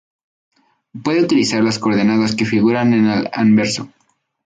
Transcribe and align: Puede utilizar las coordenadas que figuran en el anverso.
Puede 1.03 1.21
utilizar 1.21 1.63
las 1.63 1.77
coordenadas 1.77 2.33
que 2.35 2.47
figuran 2.47 2.95
en 2.95 3.05
el 3.05 3.29
anverso. 3.31 3.91